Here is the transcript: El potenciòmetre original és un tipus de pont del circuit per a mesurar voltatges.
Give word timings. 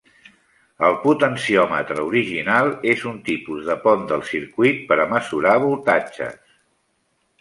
El 0.87 0.95
potenciòmetre 1.01 2.05
original 2.07 2.71
és 2.93 3.03
un 3.11 3.19
tipus 3.27 3.61
de 3.69 3.77
pont 3.87 4.09
del 4.13 4.25
circuit 4.33 4.83
per 4.93 4.99
a 5.05 5.07
mesurar 5.13 5.57
voltatges. 5.69 6.41